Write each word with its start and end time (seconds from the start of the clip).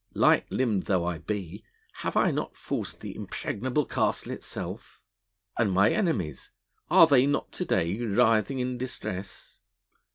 Light 0.15 0.51
limbed 0.51 0.85
though 0.87 1.05
I 1.05 1.19
be, 1.19 1.63
have 1.97 2.17
I 2.17 2.31
not 2.31 2.57
forced 2.57 3.01
the 3.01 3.15
impregnable 3.15 3.85
Castle 3.85 4.31
itself? 4.31 4.99
And 5.59 5.71
my 5.71 5.91
enemies 5.91 6.49
are 6.89 7.05
they 7.05 7.27
not 7.27 7.51
to 7.51 7.65
day 7.65 7.99
writhing 7.99 8.57
in 8.57 8.79
distress 8.79 9.57